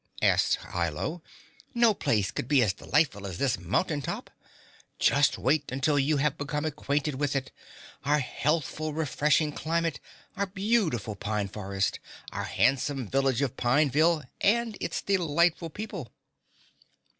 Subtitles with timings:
[0.23, 1.21] asked Hi Lo.
[1.75, 4.31] "No place could be as delightful as this mountain top.
[4.97, 7.51] Just wait until you have become acquainted with it
[8.03, 9.99] our healthful, refreshing climate,
[10.35, 11.99] our beautiful pine forest,
[12.31, 16.11] our handsome village of Pineville and its delightful people!"